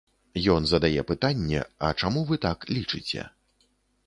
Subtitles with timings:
[0.53, 3.21] Ён задае пытанне, а чаму вы так лічыце.